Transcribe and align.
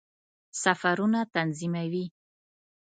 سفرونه 0.61 1.19
تنظیموي. 1.33 2.05